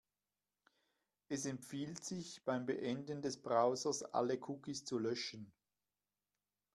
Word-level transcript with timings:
Es 1.29 1.45
empfiehlt 1.45 2.03
sich, 2.03 2.43
beim 2.43 2.65
Beenden 2.65 3.21
des 3.21 3.39
Browsers 3.39 4.01
alle 4.01 4.39
Cookies 4.41 4.83
zu 4.83 4.97
löschen. 4.97 5.53